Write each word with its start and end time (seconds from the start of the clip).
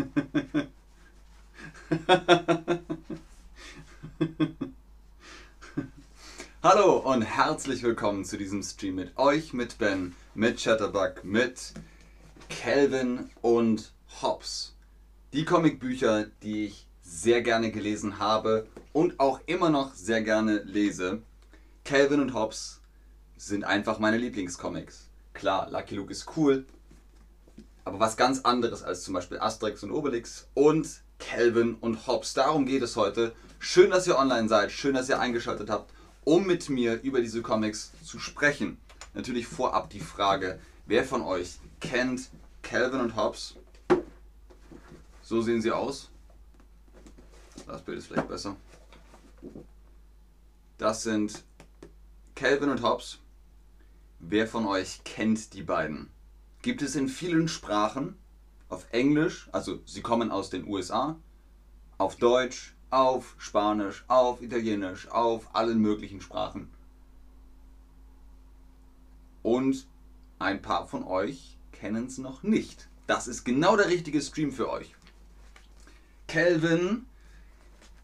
Hallo 6.62 6.98
und 6.98 7.22
herzlich 7.22 7.82
willkommen 7.82 8.24
zu 8.24 8.38
diesem 8.38 8.62
Stream 8.62 8.94
mit 8.94 9.18
euch, 9.18 9.52
mit 9.52 9.78
Ben, 9.78 10.14
mit 10.34 10.58
Chatterbug, 10.58 11.24
mit 11.24 11.74
Calvin 12.48 13.28
und 13.42 13.92
Hobbs. 14.22 14.76
Die 15.32 15.44
Comicbücher, 15.44 16.26
die 16.42 16.66
ich 16.66 16.86
sehr 17.02 17.42
gerne 17.42 17.70
gelesen 17.70 18.18
habe 18.18 18.66
und 18.92 19.20
auch 19.20 19.40
immer 19.46 19.70
noch 19.70 19.94
sehr 19.94 20.22
gerne 20.22 20.62
lese. 20.62 21.22
Calvin 21.84 22.20
und 22.20 22.34
Hobbs 22.34 22.80
sind 23.36 23.64
einfach 23.64 23.98
meine 23.98 24.18
Lieblingscomics. 24.18 25.08
Klar, 25.32 25.70
Lucky 25.70 25.94
Luke 25.96 26.12
ist 26.12 26.36
cool, 26.36 26.66
aber 27.84 28.00
was 28.00 28.16
ganz 28.16 28.40
anderes 28.40 28.82
als 28.82 29.02
zum 29.02 29.14
Beispiel 29.14 29.38
Asterix 29.38 29.82
und 29.82 29.90
Obelix 29.90 30.48
und 30.54 31.02
Calvin 31.18 31.74
und 31.74 32.06
Hobbs. 32.06 32.34
Darum 32.34 32.66
geht 32.66 32.82
es 32.82 32.96
heute. 32.96 33.32
Schön, 33.58 33.90
dass 33.90 34.06
ihr 34.06 34.18
online 34.18 34.48
seid, 34.48 34.72
schön, 34.72 34.94
dass 34.94 35.08
ihr 35.08 35.20
eingeschaltet 35.20 35.70
habt, 35.70 35.92
um 36.24 36.46
mit 36.46 36.68
mir 36.68 37.00
über 37.02 37.20
diese 37.20 37.42
Comics 37.42 37.92
zu 38.04 38.18
sprechen. 38.18 38.78
Natürlich 39.14 39.46
vorab 39.46 39.90
die 39.90 40.00
Frage, 40.00 40.58
wer 40.86 41.04
von 41.04 41.22
euch 41.22 41.58
kennt 41.80 42.30
Calvin 42.62 43.00
und 43.00 43.16
Hobbs? 43.16 43.56
So 45.22 45.42
sehen 45.42 45.62
sie 45.62 45.72
aus. 45.72 46.10
Das 47.66 47.82
Bild 47.82 47.98
ist 47.98 48.06
vielleicht 48.06 48.28
besser. 48.28 48.56
Das 50.78 51.02
sind 51.02 51.44
Calvin 52.34 52.70
und 52.70 52.82
Hobbs. 52.82 53.18
Wer 54.18 54.46
von 54.46 54.66
euch 54.66 55.02
kennt 55.04 55.54
die 55.54 55.62
beiden? 55.62 56.10
Gibt 56.62 56.82
es 56.82 56.94
in 56.94 57.08
vielen 57.08 57.48
Sprachen. 57.48 58.16
Auf 58.68 58.86
Englisch, 58.92 59.48
also 59.50 59.80
sie 59.84 60.02
kommen 60.02 60.30
aus 60.30 60.50
den 60.50 60.66
USA. 60.66 61.16
Auf 61.98 62.16
Deutsch, 62.16 62.74
auf 62.90 63.34
Spanisch, 63.38 64.04
auf 64.08 64.42
Italienisch, 64.42 65.08
auf 65.08 65.54
allen 65.54 65.80
möglichen 65.80 66.20
Sprachen. 66.20 66.70
Und 69.42 69.86
ein 70.38 70.60
paar 70.60 70.86
von 70.86 71.04
euch 71.04 71.56
kennen 71.72 72.06
es 72.06 72.18
noch 72.18 72.42
nicht. 72.42 72.88
Das 73.06 73.26
ist 73.26 73.44
genau 73.44 73.76
der 73.76 73.88
richtige 73.88 74.20
Stream 74.20 74.52
für 74.52 74.70
euch. 74.70 74.94
Calvin 76.28 77.06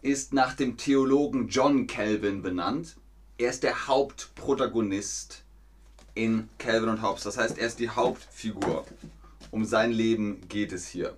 ist 0.02 0.32
nach 0.32 0.54
dem 0.54 0.76
Theologen 0.76 1.48
John 1.48 1.86
Calvin 1.86 2.42
benannt. 2.42 2.96
Er 3.38 3.50
ist 3.50 3.62
der 3.62 3.86
Hauptprotagonist 3.86 5.44
in 6.17 6.48
Calvin 6.59 6.89
und 6.89 7.03
Hobbes. 7.03 7.22
Das 7.22 7.39
heißt, 7.39 7.59
er 7.59 7.67
ist 7.69 7.78
die 7.78 7.91
Hauptfigur. 7.91 8.84
Um 9.50 9.64
sein 9.64 9.92
Leben 9.92 10.48
geht 10.48 10.72
es 10.72 10.89
hier. 10.89 11.17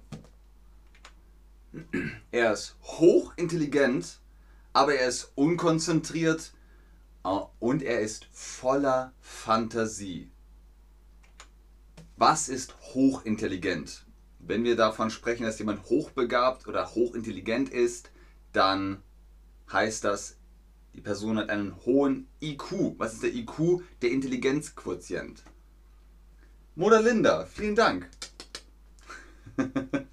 Er 2.30 2.52
ist 2.52 2.76
hochintelligent, 2.82 4.20
aber 4.72 4.94
er 4.94 5.08
ist 5.08 5.32
unkonzentriert 5.34 6.52
äh, 7.24 7.28
und 7.60 7.82
er 7.82 8.00
ist 8.00 8.26
voller 8.32 9.12
Fantasie. 9.20 10.30
Was 12.16 12.48
ist 12.48 12.74
hochintelligent? 12.94 14.04
Wenn 14.40 14.64
wir 14.64 14.76
davon 14.76 15.10
sprechen, 15.10 15.44
dass 15.44 15.58
jemand 15.58 15.84
hochbegabt 15.84 16.66
oder 16.66 16.94
hochintelligent 16.94 17.68
ist, 17.68 18.10
dann 18.52 19.02
heißt 19.70 20.04
das, 20.04 20.37
die 20.98 21.02
Person 21.02 21.38
hat 21.38 21.48
einen 21.48 21.76
hohen 21.86 22.26
IQ. 22.42 22.98
Was 22.98 23.14
ist 23.14 23.22
der 23.22 23.32
IQ? 23.32 23.84
Der 24.02 24.10
Intelligenzquotient. 24.10 25.44
Mutter 26.74 27.00
Linda, 27.00 27.46
vielen 27.46 27.76
Dank. 27.76 28.10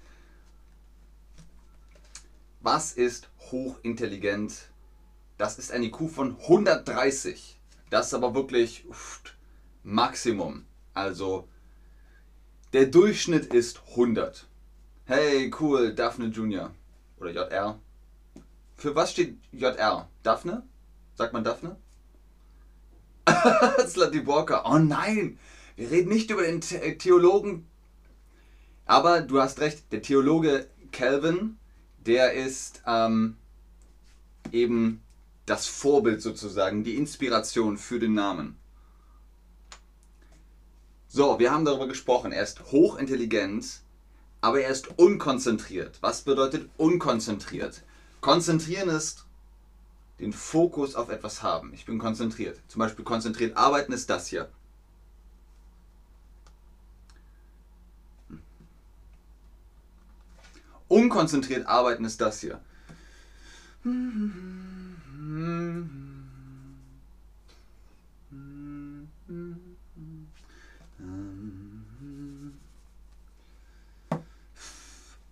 Was 2.60 2.92
ist 2.92 3.28
hochintelligent? 3.50 4.68
Das 5.38 5.58
ist 5.58 5.72
ein 5.72 5.82
IQ 5.82 6.08
von 6.08 6.38
130. 6.38 7.58
Das 7.90 8.06
ist 8.06 8.14
aber 8.14 8.36
wirklich 8.36 8.86
uff, 8.88 9.22
Maximum. 9.82 10.66
Also 10.94 11.48
der 12.72 12.86
Durchschnitt 12.86 13.46
ist 13.52 13.80
100. 13.90 14.46
Hey, 15.04 15.52
cool, 15.58 15.92
Daphne 15.96 16.26
Junior. 16.26 16.72
Oder 17.18 17.32
JR. 17.32 17.80
Für 18.76 18.94
was 18.94 19.10
steht 19.10 19.36
JR? 19.50 20.08
Daphne? 20.22 20.62
Sagt 21.16 21.32
man 21.32 21.44
Daphne? 21.44 21.76
Slutty 23.86 24.26
Walker. 24.26 24.62
Oh 24.66 24.78
nein! 24.78 25.38
Wir 25.74 25.90
reden 25.90 26.10
nicht 26.10 26.30
über 26.30 26.42
den 26.42 26.62
The 26.62 26.96
Theologen. 26.98 27.66
Aber 28.84 29.22
du 29.22 29.40
hast 29.40 29.60
recht, 29.60 29.90
der 29.92 30.02
Theologe 30.02 30.68
Calvin, 30.92 31.58
der 31.98 32.34
ist 32.34 32.82
ähm, 32.86 33.36
eben 34.52 35.02
das 35.44 35.66
Vorbild 35.66 36.22
sozusagen, 36.22 36.84
die 36.84 36.96
Inspiration 36.96 37.78
für 37.78 37.98
den 37.98 38.14
Namen. 38.14 38.58
So, 41.08 41.38
wir 41.38 41.50
haben 41.50 41.64
darüber 41.64 41.88
gesprochen. 41.88 42.32
Er 42.32 42.42
ist 42.42 42.72
hochintelligent, 42.72 43.80
aber 44.40 44.60
er 44.60 44.70
ist 44.70 44.98
unkonzentriert. 44.98 45.98
Was 46.00 46.22
bedeutet 46.22 46.68
unkonzentriert? 46.76 47.82
Konzentrieren 48.20 48.88
ist 48.88 49.25
den 50.18 50.32
Fokus 50.32 50.94
auf 50.94 51.08
etwas 51.10 51.42
haben. 51.42 51.72
Ich 51.74 51.84
bin 51.84 51.98
konzentriert. 51.98 52.60
Zum 52.68 52.80
Beispiel 52.80 53.04
konzentriert 53.04 53.56
arbeiten 53.56 53.92
ist 53.92 54.08
das 54.08 54.26
hier. 54.26 54.48
Unkonzentriert 60.88 61.66
arbeiten 61.66 62.04
ist 62.04 62.20
das 62.20 62.40
hier. 62.40 62.60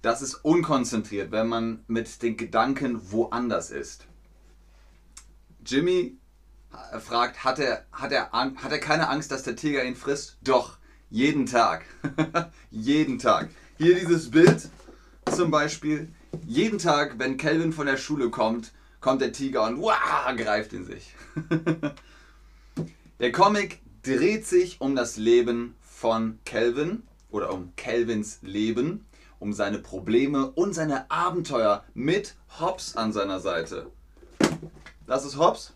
Das 0.02 0.20
ist 0.20 0.34
unkonzentriert, 0.34 1.30
wenn 1.30 1.48
man 1.48 1.82
mit 1.86 2.20
den 2.22 2.36
Gedanken 2.36 3.10
woanders 3.10 3.70
ist. 3.70 4.06
Jimmy 5.66 6.18
fragt, 7.00 7.44
hat 7.44 7.58
er, 7.58 7.86
hat, 7.92 8.12
er, 8.12 8.30
hat 8.32 8.72
er 8.72 8.78
keine 8.78 9.08
Angst, 9.08 9.30
dass 9.30 9.42
der 9.42 9.56
Tiger 9.56 9.84
ihn 9.84 9.96
frisst? 9.96 10.38
Doch, 10.42 10.78
jeden 11.10 11.46
Tag. 11.46 11.84
jeden 12.70 13.18
Tag. 13.18 13.48
Hier 13.78 13.94
dieses 13.94 14.30
Bild 14.30 14.68
zum 15.32 15.50
Beispiel. 15.50 16.08
Jeden 16.46 16.78
Tag, 16.78 17.18
wenn 17.18 17.36
Calvin 17.36 17.72
von 17.72 17.86
der 17.86 17.96
Schule 17.96 18.30
kommt, 18.30 18.72
kommt 19.00 19.20
der 19.20 19.32
Tiger 19.32 19.64
und 19.64 19.80
wow, 19.80 20.36
greift 20.36 20.72
ihn 20.72 20.84
sich. 20.84 21.14
der 23.20 23.32
Comic 23.32 23.80
dreht 24.02 24.46
sich 24.46 24.80
um 24.80 24.96
das 24.96 25.16
Leben 25.16 25.76
von 25.80 26.38
Calvin 26.44 27.04
oder 27.30 27.52
um 27.52 27.72
Calvins 27.76 28.38
Leben, 28.42 29.06
um 29.38 29.52
seine 29.52 29.78
Probleme 29.78 30.50
und 30.50 30.74
seine 30.74 31.10
Abenteuer 31.10 31.84
mit 31.94 32.34
Hobbs 32.60 32.96
an 32.96 33.12
seiner 33.12 33.40
Seite. 33.40 33.90
Das 35.06 35.24
ist 35.26 35.38
Hobbes. 35.38 35.74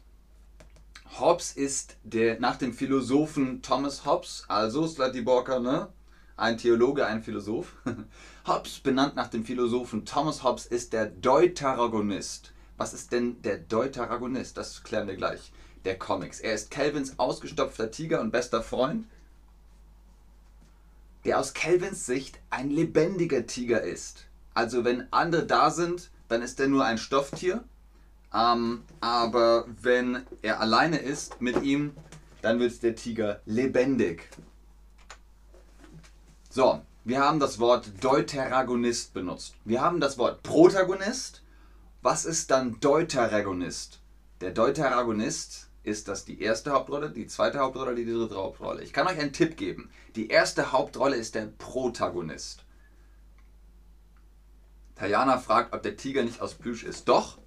Hobbes 1.20 1.52
ist 1.52 1.96
der, 2.02 2.40
nach 2.40 2.56
dem 2.56 2.72
Philosophen 2.72 3.60
Thomas 3.60 4.06
Hobbes, 4.06 4.44
also 4.48 4.86
Slutty 4.86 5.20
Borker, 5.20 5.60
ne? 5.60 5.88
ein 6.38 6.56
Theologe, 6.56 7.04
ein 7.04 7.22
Philosoph. 7.22 7.74
Hobbes, 8.46 8.78
benannt 8.78 9.16
nach 9.16 9.28
dem 9.28 9.44
Philosophen 9.44 10.06
Thomas 10.06 10.42
Hobbes, 10.42 10.64
ist 10.64 10.94
der 10.94 11.06
Deuteragonist. 11.06 12.52
Was 12.78 12.94
ist 12.94 13.12
denn 13.12 13.42
der 13.42 13.58
Deuteragonist? 13.58 14.56
Das 14.56 14.82
klären 14.82 15.08
wir 15.08 15.16
gleich. 15.16 15.52
Der 15.84 15.98
Comics. 15.98 16.40
Er 16.40 16.54
ist 16.54 16.70
Calvins 16.70 17.18
ausgestopfter 17.18 17.90
Tiger 17.90 18.20
und 18.20 18.30
bester 18.30 18.62
Freund, 18.62 19.06
der 21.24 21.38
aus 21.38 21.52
Calvins 21.52 22.06
Sicht 22.06 22.38
ein 22.50 22.70
lebendiger 22.70 23.46
Tiger 23.46 23.82
ist. 23.82 24.26
Also 24.54 24.84
wenn 24.84 25.12
andere 25.12 25.44
da 25.44 25.70
sind, 25.70 26.10
dann 26.28 26.40
ist 26.40 26.60
er 26.60 26.68
nur 26.68 26.84
ein 26.84 26.98
Stofftier 26.98 27.64
ähm, 28.34 28.82
aber 29.00 29.64
wenn 29.80 30.24
er 30.42 30.60
alleine 30.60 30.98
ist 30.98 31.40
mit 31.40 31.62
ihm, 31.62 31.94
dann 32.42 32.60
wird 32.60 32.82
der 32.82 32.94
Tiger 32.94 33.40
lebendig. 33.46 34.28
So, 36.50 36.82
wir 37.04 37.20
haben 37.20 37.40
das 37.40 37.58
Wort 37.58 37.90
Deuteragonist 38.02 39.14
benutzt. 39.14 39.54
Wir 39.64 39.80
haben 39.80 40.00
das 40.00 40.18
Wort 40.18 40.42
Protagonist. 40.42 41.42
Was 42.02 42.24
ist 42.24 42.50
dann 42.50 42.80
Deuteragonist? 42.80 44.00
Der 44.40 44.50
Deuteragonist 44.50 45.68
ist 45.82 46.08
das 46.08 46.24
die 46.24 46.40
erste 46.40 46.72
Hauptrolle, 46.72 47.10
die 47.10 47.26
zweite 47.26 47.58
Hauptrolle, 47.58 47.94
die 47.94 48.04
dritte 48.04 48.36
Hauptrolle. 48.36 48.82
Ich 48.82 48.92
kann 48.92 49.06
euch 49.06 49.18
einen 49.18 49.32
Tipp 49.32 49.56
geben. 49.56 49.90
Die 50.16 50.28
erste 50.28 50.72
Hauptrolle 50.72 51.16
ist 51.16 51.34
der 51.34 51.46
Protagonist. 51.46 52.64
Tajana 54.94 55.38
fragt, 55.38 55.72
ob 55.72 55.82
der 55.82 55.96
Tiger 55.96 56.24
nicht 56.24 56.40
aus 56.40 56.54
Plüsch 56.54 56.84
ist. 56.84 57.08
Doch, 57.08 57.38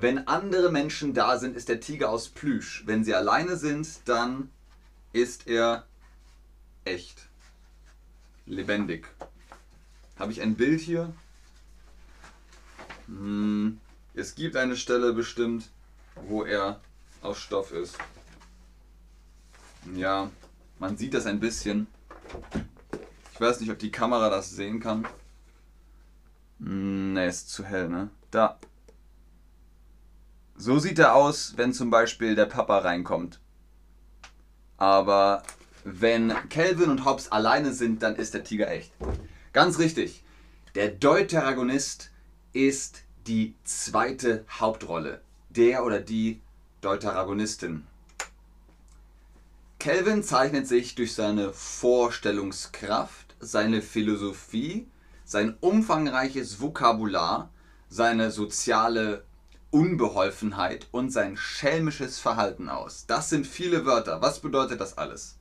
wenn 0.00 0.26
andere 0.26 0.70
Menschen 0.70 1.14
da 1.14 1.38
sind, 1.38 1.56
ist 1.56 1.68
der 1.68 1.80
Tiger 1.80 2.10
aus 2.10 2.28
Plüsch. 2.28 2.84
Wenn 2.86 3.04
sie 3.04 3.14
alleine 3.14 3.56
sind, 3.56 3.88
dann 4.06 4.50
ist 5.12 5.46
er 5.46 5.86
echt. 6.84 7.28
Lebendig. 8.46 9.06
Habe 10.18 10.32
ich 10.32 10.40
ein 10.40 10.54
Bild 10.54 10.80
hier? 10.80 11.12
Hm, 13.06 13.78
es 14.14 14.34
gibt 14.34 14.56
eine 14.56 14.76
Stelle 14.76 15.12
bestimmt, 15.12 15.70
wo 16.14 16.44
er 16.44 16.80
aus 17.22 17.38
Stoff 17.38 17.72
ist. 17.72 17.96
Ja, 19.94 20.30
man 20.78 20.96
sieht 20.96 21.14
das 21.14 21.26
ein 21.26 21.40
bisschen. 21.40 21.86
Ich 23.32 23.40
weiß 23.40 23.60
nicht, 23.60 23.70
ob 23.70 23.78
die 23.78 23.90
Kamera 23.90 24.30
das 24.30 24.50
sehen 24.50 24.80
kann. 24.80 25.06
Ne, 26.58 27.26
ist 27.26 27.50
zu 27.50 27.64
hell, 27.64 27.88
ne? 27.88 28.10
Da. 28.30 28.58
So 30.60 30.78
sieht 30.78 30.98
er 30.98 31.14
aus, 31.14 31.54
wenn 31.56 31.72
zum 31.72 31.88
Beispiel 31.88 32.34
der 32.34 32.44
Papa 32.44 32.80
reinkommt. 32.80 33.40
Aber 34.76 35.42
wenn 35.84 36.34
Calvin 36.50 36.90
und 36.90 37.06
Hobbes 37.06 37.32
alleine 37.32 37.72
sind, 37.72 38.02
dann 38.02 38.14
ist 38.14 38.34
der 38.34 38.44
Tiger 38.44 38.70
echt. 38.70 38.92
Ganz 39.54 39.78
richtig. 39.78 40.22
Der 40.74 40.90
Deuteragonist 40.90 42.10
ist 42.52 43.04
die 43.26 43.54
zweite 43.64 44.44
Hauptrolle. 44.50 45.22
Der 45.48 45.82
oder 45.82 45.98
die 45.98 46.42
Deuteragonistin. 46.82 47.86
Calvin 49.78 50.22
zeichnet 50.22 50.68
sich 50.68 50.94
durch 50.94 51.14
seine 51.14 51.54
Vorstellungskraft, 51.54 53.34
seine 53.40 53.80
Philosophie, 53.80 54.86
sein 55.24 55.56
umfangreiches 55.60 56.60
Vokabular, 56.60 57.48
seine 57.88 58.30
soziale 58.30 59.24
Unbeholfenheit 59.70 60.88
und 60.90 61.10
sein 61.10 61.36
schelmisches 61.36 62.18
Verhalten 62.18 62.68
aus. 62.68 63.06
Das 63.06 63.28
sind 63.28 63.46
viele 63.46 63.84
Wörter. 63.86 64.20
Was 64.20 64.40
bedeutet 64.40 64.80
das 64.80 64.98
alles? 64.98 65.38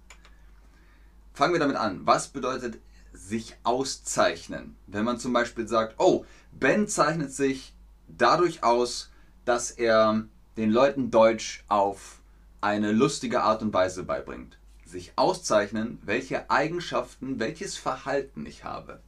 Fangen 1.34 1.54
wir 1.54 1.60
damit 1.60 1.78
an. 1.78 2.06
Was 2.06 2.28
bedeutet 2.28 2.80
sich 3.14 3.56
auszeichnen? 3.64 4.76
Wenn 4.88 5.06
man 5.06 5.20
zum 5.20 5.34
Beispiel 5.34 5.68
sagt, 5.68 5.96
oh, 5.98 6.26
Ben 6.52 6.88
zeichnet 6.88 7.32
sich 7.34 7.74
dadurch 8.08 8.64
aus, 8.64 9.10
dass 9.46 9.72
er 9.72 10.26
den 10.58 10.72
Leuten 10.72 11.10
Deutsch 11.10 11.64
auf 11.68 12.20
eine 12.62 12.92
lustige 12.92 13.42
Art 13.42 13.62
und 13.62 13.74
Weise 13.74 14.04
beibringt. 14.04 14.58
Sich 14.86 15.14
auszeichnen, 15.16 16.00
welche 16.04 16.50
Eigenschaften, 16.50 17.40
welches 17.40 17.78
Verhalten 17.78 18.46
ich 18.46 18.64
habe. 18.64 19.02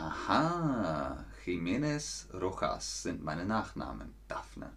Aha, 0.00 1.24
Jiménez 1.44 2.26
Rojas 2.32 3.02
sind 3.02 3.24
meine 3.24 3.44
Nachnamen. 3.44 4.14
Daphne. 4.28 4.70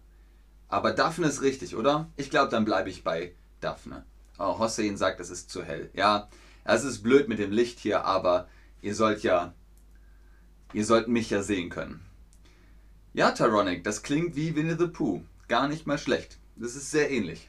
Aber 0.68 0.90
Daphne 0.90 1.28
ist 1.28 1.42
richtig, 1.42 1.76
oder? 1.76 2.10
Ich 2.16 2.28
glaube, 2.28 2.50
dann 2.50 2.64
bleibe 2.64 2.90
ich 2.90 3.04
bei 3.04 3.36
Daphne. 3.60 4.04
Oh, 4.40 4.58
Hossein 4.58 4.96
sagt, 4.96 5.20
es 5.20 5.30
ist 5.30 5.48
zu 5.48 5.62
hell. 5.62 5.90
Ja, 5.94 6.28
es 6.64 6.82
ist 6.82 7.04
blöd 7.04 7.28
mit 7.28 7.38
dem 7.38 7.52
Licht 7.52 7.78
hier, 7.78 8.04
aber 8.04 8.48
ihr 8.80 8.96
sollt 8.96 9.22
ja, 9.22 9.54
ihr 10.72 10.84
sollt 10.84 11.06
mich 11.06 11.30
ja 11.30 11.44
sehen 11.44 11.70
können. 11.70 12.04
Ja, 13.12 13.30
Tyronic, 13.30 13.84
das 13.84 14.02
klingt 14.02 14.34
wie 14.34 14.56
Winnie 14.56 14.76
the 14.76 14.88
Pooh. 14.88 15.22
Gar 15.46 15.68
nicht 15.68 15.86
mal 15.86 15.98
schlecht. 15.98 16.38
Das 16.56 16.74
ist 16.74 16.90
sehr 16.90 17.12
ähnlich. 17.12 17.48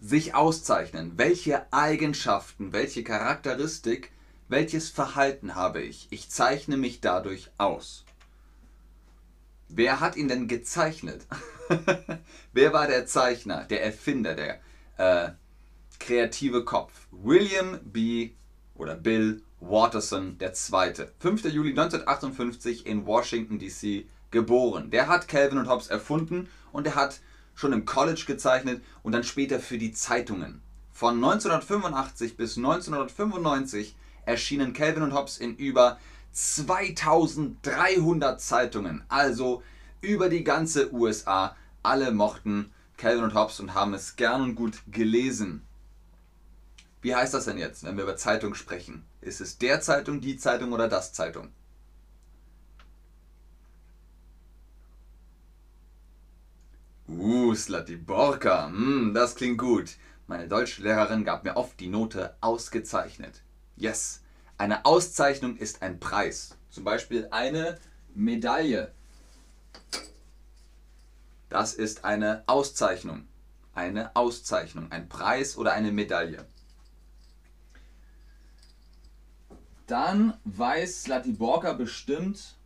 Sich 0.00 0.34
auszeichnen. 0.34 1.12
Welche 1.16 1.72
Eigenschaften, 1.72 2.72
welche 2.72 3.04
Charakteristik 3.04 4.10
welches 4.50 4.90
Verhalten 4.90 5.54
habe 5.54 5.80
ich? 5.80 6.08
Ich 6.10 6.28
zeichne 6.28 6.76
mich 6.76 7.00
dadurch 7.00 7.50
aus. 7.56 8.04
Wer 9.68 10.00
hat 10.00 10.16
ihn 10.16 10.26
denn 10.26 10.48
gezeichnet? 10.48 11.24
Wer 12.52 12.72
war 12.72 12.88
der 12.88 13.06
Zeichner, 13.06 13.64
der 13.64 13.84
Erfinder, 13.84 14.34
der 14.34 14.60
äh, 14.96 15.30
kreative 16.00 16.64
Kopf? 16.64 17.06
William 17.12 17.78
B. 17.84 18.30
oder 18.74 18.96
Bill 18.96 19.40
Watterson 19.60 20.36
II. 20.40 21.06
5. 21.20 21.44
Juli 21.44 21.70
1958 21.70 22.86
in 22.86 23.06
Washington, 23.06 23.60
D.C. 23.60 24.08
geboren. 24.32 24.90
Der 24.90 25.06
hat 25.06 25.28
Calvin 25.28 25.58
und 25.58 25.68
Hobbes 25.68 25.86
erfunden 25.86 26.48
und 26.72 26.88
er 26.88 26.96
hat 26.96 27.20
schon 27.54 27.72
im 27.72 27.84
College 27.84 28.24
gezeichnet 28.26 28.82
und 29.04 29.12
dann 29.12 29.22
später 29.22 29.60
für 29.60 29.78
die 29.78 29.92
Zeitungen. 29.92 30.60
Von 30.90 31.14
1985 31.14 32.36
bis 32.36 32.56
1995 32.56 33.94
erschienen 34.30 34.72
Calvin 34.72 35.02
und 35.02 35.12
Hobbes 35.12 35.38
in 35.38 35.56
über 35.56 35.98
2300 36.32 38.40
Zeitungen, 38.40 39.02
also 39.08 39.64
über 40.00 40.28
die 40.28 40.44
ganze 40.44 40.94
USA. 40.94 41.56
Alle 41.82 42.12
mochten 42.12 42.72
Calvin 42.96 43.24
und 43.24 43.34
Hobbes 43.34 43.58
und 43.60 43.74
haben 43.74 43.94
es 43.94 44.16
gern 44.16 44.42
und 44.42 44.54
gut 44.54 44.80
gelesen. 44.90 45.62
Wie 47.02 47.14
heißt 47.14 47.34
das 47.34 47.46
denn 47.46 47.58
jetzt, 47.58 47.84
wenn 47.84 47.96
wir 47.96 48.04
über 48.04 48.16
Zeitung 48.16 48.54
sprechen? 48.54 49.04
Ist 49.20 49.40
es 49.40 49.58
der 49.58 49.80
Zeitung, 49.80 50.20
die 50.20 50.36
Zeitung 50.36 50.72
oder 50.72 50.88
das 50.88 51.12
Zeitung? 51.12 51.48
Uh, 57.08 57.54
Slatiborka, 57.54 58.68
mm, 58.68 59.14
das 59.14 59.34
klingt 59.34 59.58
gut. 59.58 59.96
Meine 60.28 60.46
Deutschlehrerin 60.46 61.24
gab 61.24 61.42
mir 61.42 61.56
oft 61.56 61.80
die 61.80 61.88
Note 61.88 62.36
ausgezeichnet. 62.40 63.42
Yes, 63.80 64.20
eine 64.58 64.84
Auszeichnung 64.84 65.56
ist 65.56 65.80
ein 65.80 66.00
Preis. 66.00 66.54
Zum 66.68 66.84
Beispiel 66.84 67.28
eine 67.30 67.78
Medaille. 68.14 68.92
Das 71.48 71.72
ist 71.72 72.04
eine 72.04 72.44
Auszeichnung. 72.46 73.26
Eine 73.72 74.14
Auszeichnung, 74.16 74.92
ein 74.92 75.08
Preis 75.08 75.56
oder 75.56 75.72
eine 75.72 75.92
Medaille. 75.92 76.44
Dann 79.86 80.36
weiß 80.44 81.04
Slatiborka 81.04 81.72
bestimmt, 81.72 82.58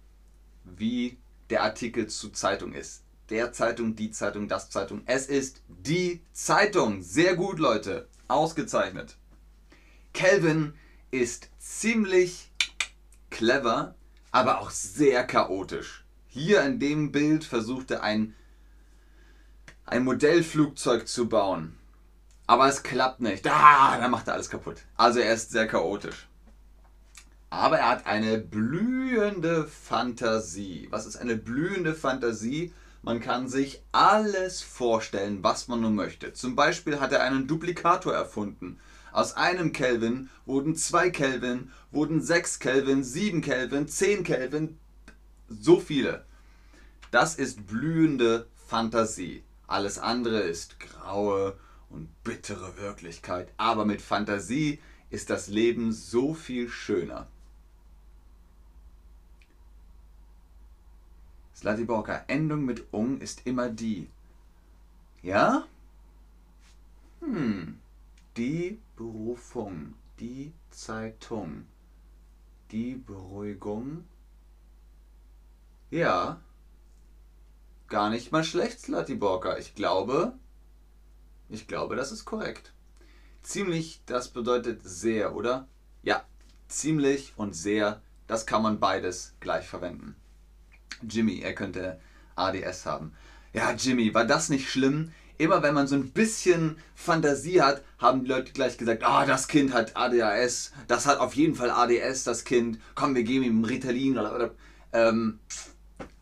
wie 0.64 1.16
der 1.48 1.62
Artikel 1.62 2.08
zu 2.08 2.30
Zeitung 2.30 2.72
ist. 2.72 3.04
Der 3.30 3.52
Zeitung, 3.52 3.94
die 3.94 4.10
Zeitung, 4.10 4.48
das 4.48 4.68
Zeitung. 4.68 5.02
Es 5.06 5.28
ist 5.28 5.62
die 5.68 6.24
Zeitung. 6.32 7.02
Sehr 7.02 7.36
gut, 7.36 7.60
Leute. 7.60 8.08
Ausgezeichnet. 8.26 9.16
Kelvin 10.12 10.74
ist 11.20 11.48
ziemlich 11.58 12.50
clever, 13.30 13.94
aber 14.32 14.60
auch 14.60 14.70
sehr 14.70 15.24
chaotisch. 15.24 16.04
Hier 16.26 16.62
in 16.62 16.80
dem 16.80 17.12
Bild 17.12 17.44
versuchte 17.44 18.02
ein, 18.02 18.34
ein 19.86 20.02
Modellflugzeug 20.02 21.06
zu 21.06 21.28
bauen. 21.28 21.78
Aber 22.46 22.68
es 22.68 22.82
klappt 22.82 23.20
nicht. 23.20 23.46
Ah, 23.48 23.96
dann 23.98 24.10
macht 24.10 24.26
er 24.26 24.34
alles 24.34 24.50
kaputt. 24.50 24.82
Also 24.96 25.20
er 25.20 25.32
ist 25.32 25.50
sehr 25.50 25.68
chaotisch. 25.68 26.28
Aber 27.48 27.78
er 27.78 27.88
hat 27.90 28.06
eine 28.06 28.38
blühende 28.38 29.68
Fantasie. 29.68 30.88
Was 30.90 31.06
ist 31.06 31.16
eine 31.16 31.36
blühende 31.36 31.94
Fantasie? 31.94 32.74
Man 33.02 33.20
kann 33.20 33.48
sich 33.48 33.82
alles 33.92 34.62
vorstellen, 34.62 35.44
was 35.44 35.68
man 35.68 35.80
nur 35.80 35.90
möchte. 35.90 36.32
Zum 36.32 36.56
Beispiel 36.56 36.98
hat 36.98 37.12
er 37.12 37.22
einen 37.22 37.46
Duplikator 37.46 38.12
erfunden. 38.12 38.80
Aus 39.14 39.36
einem 39.36 39.72
Kelvin 39.72 40.28
wurden 40.44 40.74
zwei 40.74 41.08
Kelvin, 41.08 41.70
wurden 41.92 42.20
sechs 42.20 42.58
Kelvin, 42.58 43.04
sieben 43.04 43.42
Kelvin, 43.42 43.86
zehn 43.86 44.24
Kelvin, 44.24 44.76
so 45.48 45.78
viele. 45.78 46.24
Das 47.12 47.36
ist 47.36 47.64
blühende 47.68 48.48
Fantasie. 48.66 49.44
Alles 49.68 50.00
andere 50.00 50.40
ist 50.40 50.80
graue 50.80 51.56
und 51.90 52.08
bittere 52.24 52.76
Wirklichkeit. 52.76 53.52
Aber 53.56 53.84
mit 53.84 54.02
Fantasie 54.02 54.80
ist 55.10 55.30
das 55.30 55.46
Leben 55.46 55.92
so 55.92 56.34
viel 56.34 56.68
schöner. 56.68 57.28
Slatiborka, 61.54 62.24
Endung 62.26 62.64
mit 62.64 62.82
ung 62.90 63.20
ist 63.20 63.42
immer 63.46 63.68
die. 63.68 64.08
Ja? 65.22 65.68
Hm. 67.20 67.78
Die 68.36 68.80
Berufung, 68.96 69.94
die 70.20 70.52
Zeitung, 70.70 71.66
die 72.70 72.94
Beruhigung. 72.94 74.04
Ja, 75.90 76.40
gar 77.88 78.10
nicht 78.10 78.32
mal 78.32 78.44
schlecht, 78.44 78.80
Slatiborka. 78.80 79.58
Ich 79.58 79.74
glaube, 79.74 80.38
ich 81.48 81.66
glaube, 81.66 81.96
das 81.96 82.12
ist 82.12 82.24
korrekt. 82.24 82.72
Ziemlich, 83.42 84.00
das 84.06 84.28
bedeutet 84.28 84.80
sehr, 84.82 85.34
oder? 85.34 85.68
Ja, 86.02 86.24
ziemlich 86.68 87.34
und 87.36 87.54
sehr, 87.54 88.02
das 88.26 88.46
kann 88.46 88.62
man 88.62 88.80
beides 88.80 89.34
gleich 89.40 89.66
verwenden. 89.66 90.16
Jimmy, 91.08 91.40
er 91.40 91.54
könnte 91.54 92.00
ADS 92.36 92.86
haben. 92.86 93.14
Ja, 93.52 93.72
Jimmy, 93.72 94.14
war 94.14 94.24
das 94.24 94.48
nicht 94.48 94.70
schlimm? 94.70 95.12
Immer 95.38 95.62
wenn 95.62 95.74
man 95.74 95.86
so 95.86 95.96
ein 95.96 96.10
bisschen 96.10 96.76
Fantasie 96.94 97.60
hat, 97.60 97.82
haben 97.98 98.24
die 98.24 98.30
Leute 98.30 98.52
gleich 98.52 98.78
gesagt, 98.78 99.04
ah, 99.04 99.22
oh, 99.22 99.26
das 99.26 99.48
Kind 99.48 99.72
hat 99.72 99.96
ADHS, 99.96 100.72
das 100.88 101.06
hat 101.06 101.18
auf 101.18 101.34
jeden 101.34 101.54
Fall 101.54 101.70
ADS, 101.70 102.24
das 102.24 102.44
Kind, 102.44 102.78
komm, 102.94 103.14
wir 103.14 103.24
geben 103.24 103.44
ihm 103.44 103.64
Ritalin 103.64 104.18
oder, 104.18 104.34
oder 104.34 104.50
ähm, 104.92 105.38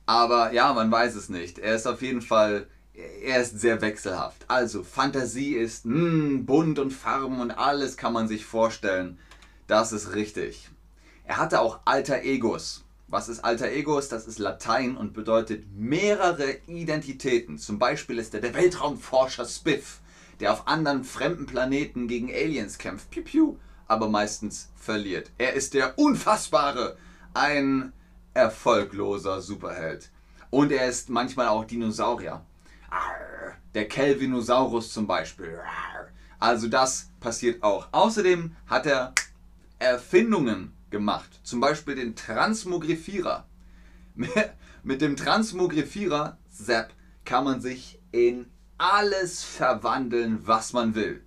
aber 0.07 0.53
ja, 0.53 0.73
man 0.73 0.91
weiß 0.91 1.15
es 1.15 1.29
nicht. 1.29 1.59
Er 1.59 1.75
ist 1.75 1.87
auf 1.87 2.03
jeden 2.03 2.23
Fall 2.23 2.67
er 2.95 3.41
ist 3.41 3.59
sehr 3.59 3.81
wechselhaft. 3.81 4.45
Also 4.49 4.83
Fantasie 4.83 5.55
ist 5.55 5.87
mh, 5.87 5.95
hm, 5.95 6.47
bunt 6.47 6.79
und 6.79 6.91
Farben 6.91 7.41
und 7.41 7.51
alles 7.51 7.97
kann 7.97 8.13
man 8.13 8.29
sich 8.29 8.45
vorstellen. 8.45 9.19
Das 9.67 9.93
ist 9.93 10.15
richtig. 10.15 10.69
Er 11.25 11.39
hatte 11.39 11.61
auch 11.61 11.81
alter 11.85 12.23
Egos. 12.23 12.82
Was 13.13 13.29
ist 13.29 13.45
alter 13.45 13.71
Egos? 13.71 14.09
Das 14.09 14.27
ist 14.27 14.39
Latein 14.39 14.97
und 14.97 15.13
bedeutet 15.13 15.67
mehrere 15.77 16.57
Identitäten. 16.67 17.59
Zum 17.59 17.79
Beispiel 17.79 18.17
ist 18.19 18.33
er 18.33 18.41
der 18.41 18.55
Weltraumforscher 18.55 19.45
Spiff, 19.45 20.01
der 20.41 20.51
auf 20.51 20.67
anderen 20.67 21.05
fremden 21.05 21.45
Planeten 21.45 22.09
gegen 22.09 22.31
Aliens 22.31 22.79
kämpft. 22.79 23.11
Piu, 23.11 23.23
piu, 23.23 23.57
aber 23.87 24.09
meistens 24.09 24.71
verliert. 24.77 25.31
Er 25.37 25.53
ist 25.53 25.75
der 25.75 25.99
Unfassbare, 25.99 26.97
ein 27.35 27.93
erfolgloser 28.33 29.43
Superheld. 29.43 30.11
Und 30.49 30.73
er 30.73 30.89
ist 30.89 31.11
manchmal 31.11 31.49
auch 31.49 31.67
Dinosaurier. 31.67 32.41
Der 33.75 33.89
Kelvinosaurus 33.89 34.91
zum 34.91 35.07
Beispiel. 35.07 35.61
Also 36.39 36.67
das 36.67 37.11
passiert 37.21 37.63
auch. 37.63 37.89
Außerdem 37.93 38.57
hat 38.67 38.87
er 38.87 39.13
Erfindungen 39.79 40.73
gemacht. 40.93 41.41
Zum 41.43 41.59
Beispiel 41.59 41.97
den 41.97 42.15
Transmogrifierer. 42.15 43.49
Mit 44.85 45.01
dem 45.01 45.17
Transmogrifierer, 45.17 46.39
Zap, 46.51 46.93
kann 47.25 47.45
man 47.45 47.61
sich 47.61 48.01
in 48.13 48.47
alles 48.79 49.43
verwandeln, 49.43 50.47
was 50.47 50.73
man 50.73 50.95
will. 50.95 51.25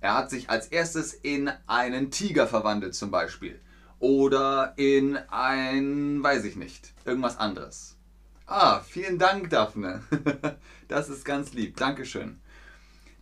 Er 0.00 0.14
hat 0.14 0.30
sich 0.30 0.50
als 0.50 0.68
erstes 0.68 1.14
in 1.14 1.50
einen 1.66 2.12
Tiger 2.12 2.46
verwandelt 2.46 2.94
zum 2.94 3.10
Beispiel. 3.10 3.60
Oder 3.98 4.74
in 4.76 5.16
ein, 5.30 6.22
weiß 6.22 6.44
ich 6.44 6.56
nicht, 6.56 6.92
irgendwas 7.04 7.38
anderes. 7.38 7.96
Ah, 8.46 8.80
vielen 8.80 9.18
Dank, 9.18 9.50
Daphne. 9.50 10.02
Das 10.88 11.08
ist 11.08 11.24
ganz 11.24 11.52
lieb. 11.52 11.76
Dankeschön. 11.76 12.40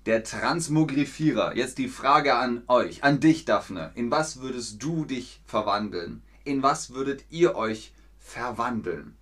Der 0.07 0.23
Transmogrifierer. 0.23 1.57
Jetzt 1.57 1.79
die 1.79 1.89
Frage 1.89 2.35
an 2.35 2.63
euch, 2.69 3.03
an 3.05 3.21
dich, 3.21 3.47
Daphne. 3.47 3.91
In 3.95 4.11
was 4.11 4.41
würdest 4.41 4.83
du 4.83 5.07
dich 5.07 5.41
verwandeln? 5.47 6.23
In 6.45 6.63
was 6.63 6.91
würdet 6.91 7.25
ihr 7.31 7.57
euch 7.57 7.95
verwandeln? 8.19 9.17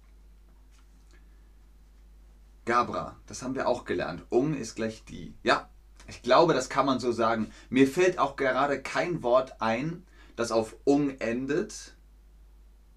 Gabra, 2.65 3.17
das 3.27 3.43
haben 3.43 3.55
wir 3.55 3.69
auch 3.69 3.85
gelernt. 3.85 4.25
Ung 4.29 4.55
ist 4.55 4.75
gleich 4.75 5.05
die. 5.05 5.35
Ja, 5.45 5.69
ich 6.09 6.23
glaube, 6.23 6.53
das 6.53 6.69
kann 6.69 6.87
man 6.87 6.99
so 6.99 7.13
sagen. 7.13 7.53
Mir 7.71 7.87
fällt 7.87 8.19
auch 8.19 8.35
gerade 8.35 8.83
kein 8.83 9.23
Wort 9.23 9.61
ein, 9.61 10.05
das 10.35 10.51
auf 10.51 10.77
ung 10.85 11.19
endet 11.21 11.95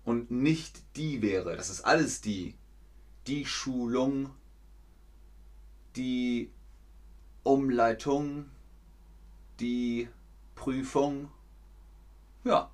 und 0.04 0.32
nicht 0.32 0.82
die 0.96 1.22
wäre. 1.22 1.56
Das 1.56 1.70
ist 1.70 1.82
alles 1.82 2.22
die. 2.22 2.56
Die 3.28 3.46
Schulung, 3.46 4.30
die 5.96 6.52
Umleitung, 7.46 8.50
die 9.60 10.10
Prüfung. 10.56 11.30
Ja, 12.44 12.72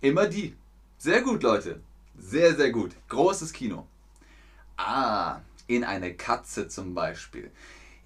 immer 0.00 0.26
die. 0.26 0.56
Sehr 0.98 1.22
gut, 1.22 1.44
Leute. 1.44 1.80
Sehr, 2.18 2.56
sehr 2.56 2.72
gut. 2.72 2.96
Großes 3.08 3.52
Kino. 3.52 3.86
Ah, 4.76 5.40
in 5.68 5.84
eine 5.84 6.14
Katze 6.14 6.66
zum 6.66 6.94
Beispiel. 6.94 7.52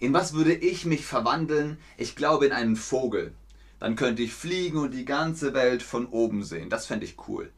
In 0.01 0.13
was 0.13 0.35
würde 0.35 0.53
ich 0.53 0.85
mich 0.85 1.07
verwandeln? 1.07 1.79
Ich 1.97 2.15
glaube 2.15 2.45
in 2.45 2.53
einen 2.53 2.77
Vogel. 2.77 3.33
Dann 3.79 3.97
könnte 3.97 4.23
ich 4.23 4.35
fliegen 4.35 4.79
und 4.79 4.93
die 4.93 5.07
ganze 5.07 5.55
Welt 5.55 5.83
von 5.83 6.07
oben 6.07 6.45
sehen. 6.45 6.69
Das 6.69 6.85
fände 6.85 7.07
ich 7.07 7.17
cool. 7.27 7.51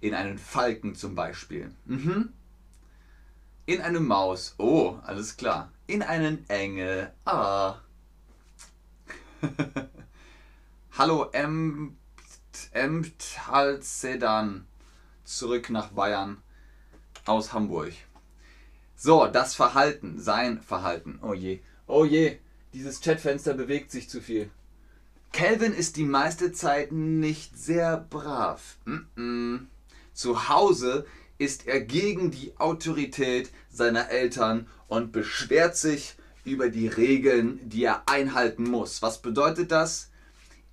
In 0.00 0.12
einen 0.12 0.36
Falken 0.36 0.94
zum 0.94 1.14
Beispiel. 1.14 1.74
Mhm. 1.86 2.34
In 3.64 3.80
eine 3.80 4.00
Maus. 4.00 4.54
Oh, 4.58 4.98
alles 5.02 5.38
klar. 5.38 5.72
In 5.90 6.02
einen 6.04 6.48
Engel. 6.48 7.12
Ah. 7.24 7.80
Hallo, 10.96 11.28
Emt, 11.32 11.96
Emtalzedan. 12.70 14.68
Zurück 15.24 15.68
nach 15.68 15.88
Bayern 15.88 16.40
aus 17.26 17.52
Hamburg. 17.52 17.92
So, 18.94 19.26
das 19.26 19.56
Verhalten, 19.56 20.20
sein 20.20 20.62
Verhalten. 20.62 21.18
Oh 21.22 21.34
je, 21.34 21.58
oh 21.88 22.04
je, 22.04 22.38
dieses 22.72 23.00
Chatfenster 23.00 23.54
bewegt 23.54 23.90
sich 23.90 24.08
zu 24.08 24.20
viel. 24.20 24.48
Calvin 25.32 25.74
ist 25.74 25.96
die 25.96 26.04
meiste 26.04 26.52
Zeit 26.52 26.92
nicht 26.92 27.58
sehr 27.58 27.96
brav. 27.96 28.76
Mm 28.84 29.06
-mm. 29.16 29.66
Zu 30.12 30.48
Hause 30.48 31.04
ist 31.38 31.66
er 31.66 31.80
gegen 31.80 32.30
die 32.30 32.56
Autorität 32.58 33.50
seiner 33.70 34.10
Eltern 34.10 34.68
und 34.90 35.12
beschwert 35.12 35.76
sich 35.76 36.16
über 36.44 36.68
die 36.68 36.88
Regeln, 36.88 37.60
die 37.62 37.84
er 37.84 38.02
einhalten 38.06 38.64
muss. 38.64 39.02
Was 39.02 39.22
bedeutet 39.22 39.70
das? 39.70 40.10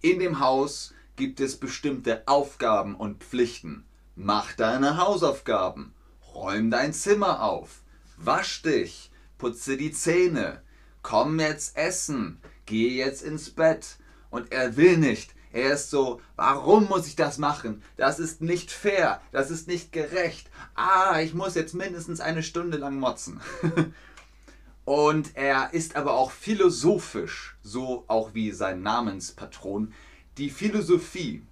In 0.02 0.20
dem 0.20 0.40
Haus 0.40 0.94
gibt 1.16 1.40
es 1.40 1.56
bestimmte 1.56 2.28
Aufgaben 2.28 2.96
und 2.96 3.24
Pflichten. 3.24 3.86
Mach 4.16 4.54
deine 4.54 4.98
Hausaufgaben, 4.98 5.94
räum 6.34 6.72
dein 6.72 6.94
Zimmer 6.94 7.44
auf, 7.44 7.84
wasch 8.18 8.64
dich, 8.64 9.12
putze 9.38 9.78
die 9.78 9.92
Zähne, 9.92 10.64
komm 11.04 11.40
jetzt 11.40 11.78
essen, 11.78 12.42
geh 12.66 12.98
jetzt 12.98 13.22
ins 13.22 13.52
Bett. 13.52 13.98
Und 14.32 14.52
er 14.52 14.78
will 14.78 14.98
nicht, 14.98 15.36
er 15.54 15.74
ist 15.74 15.90
so, 15.90 16.22
warum 16.36 16.86
muss 16.86 17.08
ich 17.08 17.16
das 17.16 17.38
machen? 17.38 17.82
Das 17.96 18.20
ist 18.20 18.42
nicht 18.42 18.72
fair, 18.72 19.22
das 19.32 19.50
ist 19.52 19.68
nicht 19.68 19.92
gerecht. 19.92 20.50
Ah, 20.76 21.20
ich 21.22 21.34
muss 21.34 21.56
jetzt 21.56 21.74
mindestens 21.74 22.20
eine 22.20 22.44
Stunde 22.44 22.78
lang 22.78 23.00
motzen. 23.00 23.42
Und 24.88 25.36
er 25.36 25.74
ist 25.74 25.98
aber 25.98 26.14
auch 26.14 26.32
philosophisch, 26.32 27.58
so 27.62 28.06
auch 28.08 28.34
wie 28.34 28.52
sein 28.52 28.84
Namenspatron. 28.84 29.94
Die 30.38 30.50
Philosophie, 30.50 31.44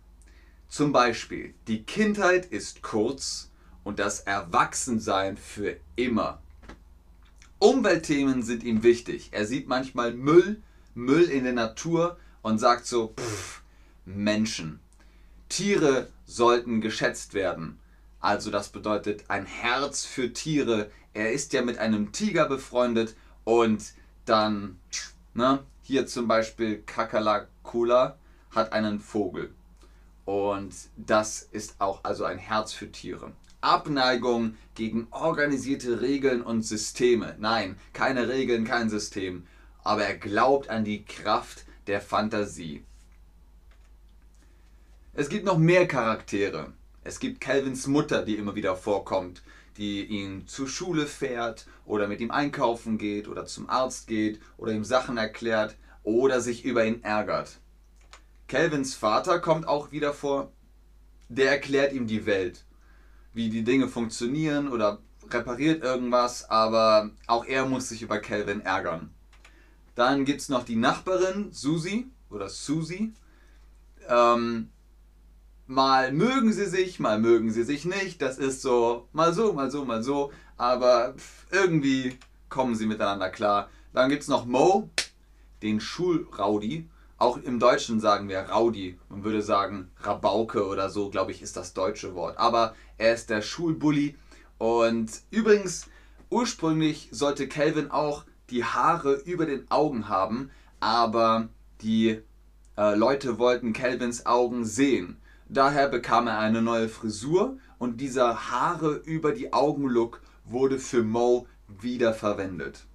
zum 0.69 0.93
Beispiel, 0.93 1.53
die 1.67 1.83
Kindheit 1.83 2.45
ist 2.45 2.81
kurz 2.81 3.51
und 3.83 3.99
das 3.99 4.21
Erwachsensein 4.21 5.35
für 5.35 5.75
immer. 5.97 6.41
Umweltthemen 7.59 8.41
sind 8.41 8.63
ihm 8.63 8.83
wichtig. 8.83 9.31
Er 9.33 9.45
sieht 9.45 9.67
manchmal 9.67 10.13
Müll, 10.13 10.61
Müll 10.93 11.25
in 11.25 11.43
der 11.43 11.51
Natur 11.51 12.17
und 12.41 12.59
sagt 12.59 12.85
so, 12.85 13.15
pff, 13.19 13.63
Menschen. 14.05 14.79
Tiere 15.49 16.07
sollten 16.25 16.79
geschätzt 16.79 17.33
werden. 17.33 17.79
Also 18.21 18.49
das 18.49 18.69
bedeutet 18.69 19.25
ein 19.27 19.45
Herz 19.45 20.05
für 20.05 20.31
Tiere. 20.31 20.89
Er 21.13 21.33
ist 21.33 21.51
ja 21.51 21.61
mit 21.63 21.79
einem 21.79 22.13
Tiger 22.13 22.47
befreundet 22.47 23.13
und 23.45 23.93
dann, 24.25 24.79
ne, 25.33 25.63
hier 25.81 26.05
zum 26.07 26.27
Beispiel 26.27 26.81
Kakalakula 26.81 28.17
hat 28.51 28.73
einen 28.73 28.99
Vogel. 28.99 29.53
Und 30.25 30.73
das 30.97 31.43
ist 31.43 31.75
auch 31.79 32.03
also 32.03 32.25
ein 32.25 32.39
Herz 32.39 32.73
für 32.73 32.91
Tiere. 32.91 33.31
Abneigung 33.61 34.55
gegen 34.73 35.07
organisierte 35.11 36.01
Regeln 36.01 36.41
und 36.41 36.63
Systeme. 36.63 37.35
Nein, 37.39 37.77
keine 37.93 38.27
Regeln, 38.27 38.65
kein 38.65 38.89
System. 38.89 39.47
Aber 39.83 40.03
er 40.03 40.17
glaubt 40.17 40.69
an 40.69 40.83
die 40.83 41.05
Kraft 41.05 41.65
der 41.87 42.01
Fantasie. 42.01 42.83
Es 45.13 45.29
gibt 45.29 45.45
noch 45.45 45.57
mehr 45.57 45.87
Charaktere. 45.87 46.73
Es 47.03 47.19
gibt 47.19 47.39
Calvins 47.39 47.85
Mutter, 47.85 48.25
die 48.25 48.35
immer 48.35 48.55
wieder 48.55 48.75
vorkommt, 48.75 49.43
die 49.77 50.05
ihn 50.05 50.47
zur 50.47 50.67
Schule 50.67 51.05
fährt 51.05 51.67
oder 51.85 52.07
mit 52.07 52.21
ihm 52.21 52.31
einkaufen 52.31 52.97
geht 52.97 53.27
oder 53.27 53.45
zum 53.45 53.69
Arzt 53.69 54.07
geht 54.07 54.39
oder 54.57 54.71
ihm 54.71 54.83
Sachen 54.83 55.17
erklärt 55.17 55.75
oder 56.03 56.41
sich 56.41 56.63
über 56.63 56.85
ihn 56.85 57.03
ärgert. 57.03 57.59
Calvins 58.47 58.93
Vater 58.93 59.39
kommt 59.39 59.67
auch 59.67 59.91
wieder 59.91 60.13
vor. 60.13 60.51
Der 61.29 61.49
erklärt 61.49 61.93
ihm 61.93 62.07
die 62.07 62.25
Welt, 62.25 62.63
wie 63.33 63.49
die 63.49 63.63
Dinge 63.63 63.87
funktionieren 63.87 64.71
oder 64.71 64.99
repariert 65.29 65.83
irgendwas, 65.83 66.49
aber 66.49 67.09
auch 67.25 67.45
er 67.45 67.65
muss 67.65 67.89
sich 67.89 68.03
über 68.03 68.19
Calvin 68.19 68.61
ärgern. 68.61 69.11
Dann 69.95 70.25
gibt 70.25 70.41
es 70.41 70.49
noch 70.49 70.63
die 70.63 70.75
Nachbarin, 70.75 71.51
Susie 71.51 72.11
oder 72.29 72.49
Susie. 72.49 73.13
Ähm, 74.07 74.69
mal 75.67 76.11
mögen 76.11 76.53
sie 76.53 76.65
sich, 76.65 76.99
mal 76.99 77.19
mögen 77.19 77.51
sie 77.51 77.63
sich 77.63 77.85
nicht. 77.85 78.21
Das 78.21 78.37
ist 78.37 78.61
so, 78.61 79.07
mal 79.13 79.33
so, 79.33 79.53
mal 79.53 79.71
so, 79.71 79.85
mal 79.85 80.03
so. 80.03 80.31
Aber 80.57 81.15
irgendwie 81.51 82.17
kommen 82.49 82.75
sie 82.75 82.85
miteinander 82.85 83.29
klar. 83.29 83.69
Dann 83.93 84.09
gibt 84.09 84.23
es 84.23 84.27
noch 84.27 84.45
Mo, 84.45 84.89
den 85.61 85.79
Schulraudi. 85.79 86.89
Auch 87.17 87.37
im 87.37 87.59
Deutschen 87.59 87.99
sagen 87.99 88.27
wir 88.27 88.41
Raudi. 88.41 88.99
Man 89.09 89.23
würde 89.23 89.41
sagen 89.41 89.89
Rabauke 90.01 90.67
oder 90.67 90.89
so, 90.89 91.09
glaube 91.09 91.31
ich, 91.31 91.41
ist 91.41 91.55
das 91.55 91.73
deutsche 91.73 92.13
Wort. 92.13 92.37
Aber 92.37 92.75
er 92.97 93.13
ist 93.13 93.29
der 93.29 93.41
Schulbully. 93.41 94.15
Und 94.57 95.21
übrigens, 95.31 95.87
ursprünglich 96.29 97.09
sollte 97.11 97.47
Calvin 97.47 97.91
auch 97.91 98.25
die 98.49 98.63
Haare 98.63 99.13
über 99.13 99.45
den 99.45 99.69
Augen 99.71 100.07
haben, 100.07 100.51
aber 100.79 101.49
die 101.81 102.21
äh, 102.77 102.95
Leute 102.95 103.39
wollten 103.39 103.73
Calvins 103.73 104.25
Augen 104.25 104.65
sehen. 104.65 105.17
Daher 105.47 105.89
bekam 105.89 106.27
er 106.27 106.39
eine 106.39 106.61
neue 106.61 106.89
Frisur 106.89 107.57
und 107.77 108.01
dieser 108.01 108.51
Haare 108.51 108.95
über 109.05 109.31
die 109.31 109.53
Augen-Look 109.53 110.21
wurde 110.45 110.79
für 110.79 111.03
Mo 111.03 111.47
wiederverwendet. 111.67 112.85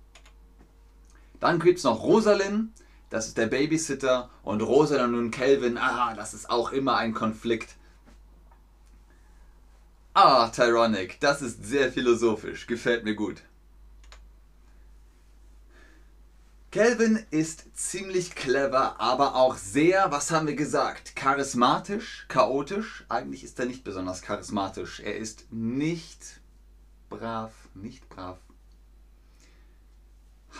Dann 1.39 1.59
gibt 1.59 1.79
es 1.79 1.85
noch 1.85 2.03
Rosalind, 2.03 2.71
das 3.11 3.27
ist 3.27 3.39
der 3.39 3.47
Babysitter. 3.47 4.31
Und 4.43 4.63
Rosalind 4.63 5.15
und 5.15 5.31
Calvin, 5.33 5.77
ah, 5.77 6.15
das 6.15 6.33
ist 6.33 6.49
auch 6.49 6.73
immer 6.73 6.97
ein 6.97 7.13
Konflikt. 7.13 7.77
Ah, 10.15 10.49
Tyronic, 10.49 11.21
das 11.21 11.43
ist 11.43 11.65
sehr 11.65 11.93
philosophisch, 11.93 12.67
gefällt 12.67 13.05
mir 13.05 13.15
gut. 13.15 13.43
Calvin 16.73 17.27
ist 17.33 17.77
ziemlich 17.77 18.37
clever, 18.37 19.01
aber 19.01 19.35
auch 19.35 19.57
sehr, 19.57 20.13
was 20.13 20.31
haben 20.31 20.47
wir 20.47 20.55
gesagt, 20.55 21.17
charismatisch, 21.17 22.27
chaotisch. 22.29 23.05
Eigentlich 23.09 23.43
ist 23.43 23.59
er 23.59 23.67
nicht 23.67 23.83
besonders 23.83 24.23
charismatisch. 24.23 25.01
Er 25.01 25.17
ist 25.17 25.51
nicht 25.51 26.41
brav, 27.09 27.53
nicht 27.75 28.09
brav. 28.09 28.39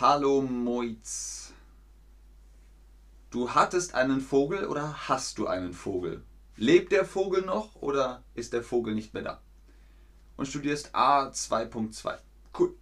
Hallo 0.01 0.41
Moitz. 0.41 1.53
Du 3.29 3.51
hattest 3.51 3.95
einen 3.95 4.19
Vogel 4.19 4.67
oder 4.67 5.07
hast 5.07 5.37
du 5.37 5.47
einen 5.47 5.71
Vogel? 5.71 6.25
Lebt 6.57 6.91
der 6.91 7.05
Vogel 7.05 7.43
noch 7.43 7.75
oder 7.75 8.21
ist 8.33 8.51
der 8.51 8.63
Vogel 8.63 8.95
nicht 8.95 9.13
mehr 9.13 9.23
da? 9.23 9.41
Und 10.35 10.49
studierst 10.49 10.93
A2.2. 10.93 12.17
Cool. 12.59 12.75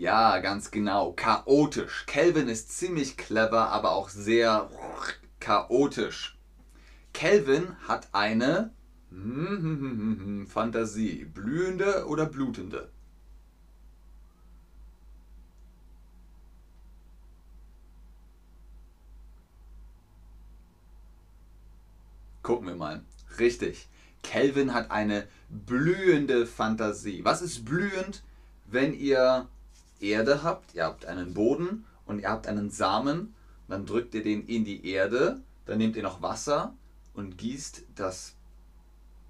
Ja, 0.00 0.38
ganz 0.38 0.70
genau. 0.70 1.12
Chaotisch. 1.12 2.06
Kelvin 2.06 2.48
ist 2.48 2.70
ziemlich 2.70 3.18
clever, 3.18 3.68
aber 3.68 3.92
auch 3.92 4.08
sehr 4.08 4.70
chaotisch. 5.40 6.38
Kelvin 7.12 7.76
hat 7.86 8.08
eine 8.12 8.72
Fantasie. 10.48 11.26
Blühende 11.26 12.06
oder 12.06 12.24
blutende? 12.24 12.88
Gucken 22.42 22.68
wir 22.68 22.74
mal. 22.74 23.04
Richtig. 23.38 23.86
Kelvin 24.22 24.72
hat 24.72 24.90
eine 24.90 25.28
blühende 25.50 26.46
Fantasie. 26.46 27.22
Was 27.22 27.42
ist 27.42 27.66
blühend, 27.66 28.22
wenn 28.64 28.94
ihr 28.94 29.46
Erde 30.02 30.42
habt, 30.42 30.74
ihr 30.74 30.84
habt 30.84 31.06
einen 31.06 31.34
Boden 31.34 31.84
und 32.06 32.20
ihr 32.20 32.28
habt 32.28 32.46
einen 32.46 32.70
Samen, 32.70 33.34
dann 33.68 33.86
drückt 33.86 34.14
ihr 34.14 34.22
den 34.22 34.46
in 34.46 34.64
die 34.64 34.86
Erde, 34.86 35.40
dann 35.66 35.78
nehmt 35.78 35.96
ihr 35.96 36.02
noch 36.02 36.22
Wasser 36.22 36.74
und 37.14 37.38
gießt 37.38 37.82
das, 37.94 38.34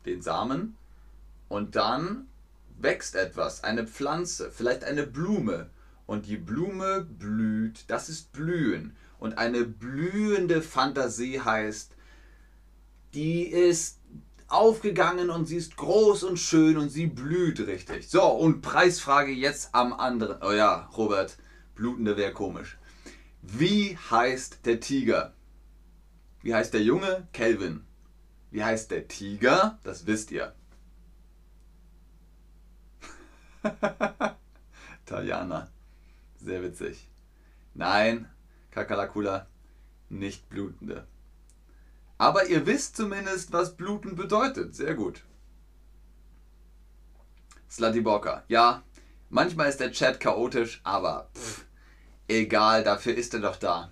den 0.07 0.23
Samen 0.23 0.77
und 1.49 1.77
dann 1.77 2.27
wächst 2.79 3.15
etwas, 3.15 3.65
eine 3.65 3.87
Pflanze, 3.87 4.51
vielleicht 4.51 4.85
eine 4.85 5.07
Blume 5.07 5.69
und 6.07 6.27
die 6.27 6.39
Blume 6.39 7.03
blüht, 7.03 7.85
das 7.89 8.09
ist 8.09 8.33
Blühen 8.33 8.97
und 9.19 9.37
eine 9.37 9.65
blühende 9.65 10.63
Fantasie 10.63 11.41
heißt, 11.41 11.93
die 13.13 13.43
ist 13.43 13.99
aufgegangen 14.51 15.31
und 15.31 15.47
sie 15.47 15.57
ist 15.57 15.77
groß 15.77 16.25
und 16.25 16.39
schön 16.39 16.77
und 16.77 16.89
sie 16.89 17.07
blüht 17.07 17.61
richtig. 17.61 18.09
So, 18.09 18.25
und 18.25 18.63
Preisfrage 18.63 19.33
jetzt 19.33 19.75
am 19.75 19.93
anderen. 19.93 20.43
Oh 20.43 20.53
ja, 20.53 20.89
Robert, 20.97 21.37
blutende 21.75 22.17
wäre 22.17 22.33
komisch. 22.33 22.79
Wie 23.43 23.97
heißt 23.97 24.67
der 24.67 24.81
Tiger? 24.81 25.35
Wie 26.43 26.55
heißt 26.55 26.75
der 26.75 26.83
Junge? 26.83 27.29
Kelvin. 27.33 27.85
Wie 28.51 28.65
heißt 28.65 28.91
der 28.91 29.09
Tiger? 29.09 29.79
Das 29.83 30.07
wisst 30.07 30.31
ihr. 30.31 30.55
Tajana. 35.07 35.71
Sehr 36.37 36.63
witzig. 36.63 37.09
Nein, 37.75 38.29
Kakalakula, 38.71 39.47
nicht 40.09 40.49
blutende. 40.49 41.07
Aber 42.21 42.51
ihr 42.51 42.67
wisst 42.67 42.97
zumindest, 42.97 43.51
was 43.51 43.79
bluten 43.79 44.15
bedeutet. 44.15 44.75
Sehr 44.75 44.95
gut. 44.95 45.25
Slatiborka. 47.71 48.45
Ja, 48.47 48.83
manchmal 49.31 49.71
ist 49.71 49.81
der 49.81 49.91
Chat 49.91 50.21
chaotisch, 50.21 50.83
aber 50.85 51.31
pff, 51.35 51.65
egal, 52.29 52.85
dafür 52.85 53.15
ist 53.15 53.33
er 53.33 53.41
doch 53.41 53.57
da. 53.57 53.91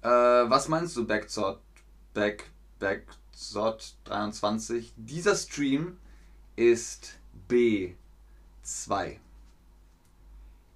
Äh, 0.00 0.08
was 0.08 0.68
meinst 0.68 0.96
du, 0.96 1.06
Backzot? 1.06 1.60
Back, 2.14 2.50
Backzot 2.78 3.96
23? 4.04 4.94
Dieser 4.96 5.36
Stream 5.36 5.98
ist 6.56 7.18
B2. 7.46 9.18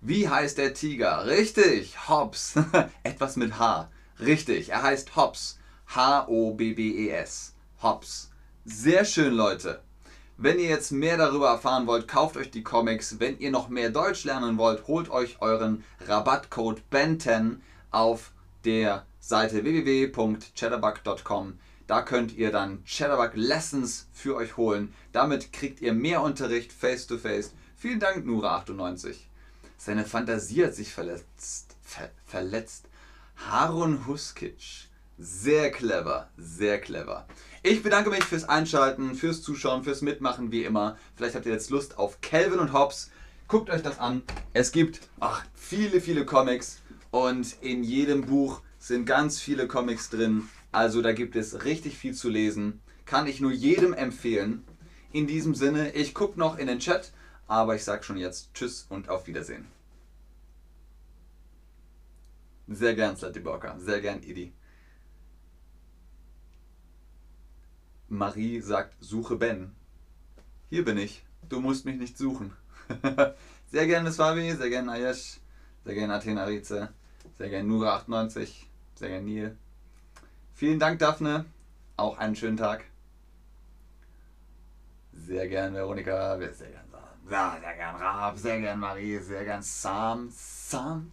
Wie 0.03 0.29
heißt 0.29 0.59
der 0.59 0.75
Tiger? 0.75 1.25
Richtig, 1.25 2.11
Hobbs. 2.11 2.57
Etwas 3.05 3.37
mit 3.37 3.59
H. 3.59 3.91
Richtig, 4.21 4.71
er 4.71 4.83
heißt 4.83 5.17
Hobbs. 5.17 5.59
H-O-B-B-E-S. 5.95 7.55
Hobbs. 7.83 8.31
Sehr 8.65 9.05
schön, 9.05 9.35
Leute. 9.35 9.81
Wenn 10.37 10.59
ihr 10.59 10.69
jetzt 10.69 10.93
mehr 10.93 11.17
darüber 11.17 11.49
erfahren 11.49 11.87
wollt, 11.87 12.07
kauft 12.07 12.37
euch 12.37 12.51
die 12.51 12.63
Comics. 12.63 13.19
Wenn 13.19 13.39
ihr 13.39 13.51
noch 13.51 13.69
mehr 13.69 13.91
Deutsch 13.91 14.25
lernen 14.25 14.59
wollt, 14.59 14.87
holt 14.87 15.11
euch 15.11 15.41
euren 15.41 15.83
Rabattcode 16.07 16.83
BEN10 16.93 17.57
auf 17.91 18.33
der 18.65 19.05
Seite 19.19 19.65
www.chatterbug.com. 19.65 21.59
Da 21.89 22.03
könnt 22.03 22.37
ihr 22.37 22.53
dann 22.53 22.85
Chatterbug 22.85 23.33
Lessons 23.35 24.09
für 24.13 24.37
euch 24.37 24.57
holen. 24.57 24.95
Damit 25.13 25.53
kriegt 25.53 25.81
ihr 25.81 25.95
mehr 25.95 26.23
Unterricht 26.23 26.73
face 26.73 27.07
to 27.07 27.17
face. 27.19 27.55
Vielen 27.77 27.99
Dank, 27.99 28.27
Nura98. 28.27 29.17
Seine 29.79 30.05
Fantasie 30.05 30.67
hat 30.67 30.75
sich 30.75 30.93
verletzt. 30.93 31.77
Ver 31.83 32.11
verletzt. 32.27 32.88
Harun 33.47 34.07
Huskic. 34.07 34.89
Sehr 35.17 35.71
clever, 35.71 36.29
sehr 36.37 36.79
clever. 36.81 37.27
Ich 37.63 37.83
bedanke 37.83 38.11
mich 38.11 38.25
fürs 38.25 38.45
Einschalten, 38.45 39.15
fürs 39.15 39.43
Zuschauen, 39.43 39.85
fürs 39.85 40.03
Mitmachen, 40.03 40.53
wie 40.53 40.65
immer. 40.65 40.99
Vielleicht 41.17 41.35
habt 41.35 41.47
ihr 41.47 41.53
jetzt 41.53 41.71
Lust 41.71 41.97
auf 41.99 42.21
Calvin 42.21 42.59
und 42.59 42.73
Hobbes. 42.73 43.11
Guckt 43.47 43.71
euch 43.71 43.83
das 43.83 43.99
an. 43.99 44.23
Es 44.53 44.71
gibt 44.71 45.01
ach, 45.19 45.45
viele, 45.55 46.01
viele 46.03 46.27
Comics 46.27 46.83
und 47.11 47.57
in 47.63 47.85
jedem 47.85 48.27
Buch 48.27 48.61
sind 48.79 49.07
ganz 49.07 49.41
viele 49.41 49.67
Comics 49.67 50.11
drin. 50.11 50.49
Also 50.71 51.01
da 51.01 51.13
gibt 51.13 51.35
es 51.35 51.65
richtig 51.65 51.97
viel 51.97 52.15
zu 52.15 52.29
lesen. 52.29 52.81
Kann 53.07 53.27
ich 53.27 53.41
nur 53.41 53.53
jedem 53.53 53.95
empfehlen. 53.95 54.63
In 55.11 55.27
diesem 55.27 55.55
Sinne, 55.55 55.95
ich 55.95 56.13
gucke 56.13 56.39
noch 56.39 56.59
in 56.59 56.67
den 56.67 56.81
Chat, 56.81 57.13
aber 57.47 57.75
ich 57.77 57.85
sage 57.85 58.05
schon 58.05 58.19
jetzt 58.19 58.53
Tschüss 58.53 58.87
und 58.91 59.09
auf 59.09 59.27
Wiedersehen. 59.27 59.78
Sehr 62.69 62.95
gern, 62.95 63.17
Slatiborka. 63.17 63.79
Sehr 63.79 64.01
gern, 64.01 64.23
Idi. 64.23 64.53
Marie 68.09 68.61
sagt, 68.61 68.95
suche 69.01 69.37
Ben. 69.37 69.75
Hier 70.69 70.85
bin 70.85 70.99
ich. 70.99 71.25
Du 71.49 71.61
musst 71.61 71.87
mich 71.87 71.97
nicht 71.97 72.19
suchen. 72.19 72.53
sehr 73.71 73.87
gern, 73.87 74.05
Miss. 74.05 74.17
Sehr 74.17 74.71
gern, 74.71 74.89
Ayesh. 74.89 75.41
Sehr 75.85 75.95
gern, 75.95 76.11
Athena 76.11 76.45
Rize. 76.45 76.91
Sehr 77.39 77.49
gern, 77.49 77.71
Nura98. 77.71 78.67
Sehr 78.97 79.09
gern, 79.09 79.25
Neil. 79.25 79.57
Vielen 80.53 80.79
Dank, 80.79 80.99
Daphne. 80.99 81.47
Auch 81.97 82.19
einen 82.19 82.37
schönen 82.37 82.59
Tag. 82.59 82.85
Sehr 85.13 85.49
gern, 85.49 85.73
Veronika. 85.73 86.37
Sehr 86.37 86.49
gern, 86.49 86.55
sehr 86.55 87.77
gern, 87.77 87.97
Rab. 87.97 88.39
Sehr 88.39 88.61
gern, 88.61 88.79
Marie. 88.79 89.19
Sehr 89.19 89.45
gern, 89.45 89.63
Sam. 89.63 90.29
Sam. 90.31 91.13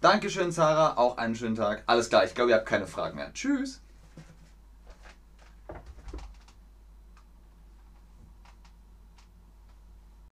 Dankeschön, 0.00 0.52
Sarah. 0.52 0.96
Auch 0.96 1.16
einen 1.18 1.34
schönen 1.34 1.56
Tag. 1.56 1.82
Alles 1.86 2.08
klar, 2.08 2.24
ich 2.24 2.34
glaube, 2.34 2.50
ihr 2.50 2.56
habt 2.56 2.66
keine 2.66 2.86
Fragen 2.86 3.16
mehr. 3.16 3.32
Tschüss. 3.32 3.80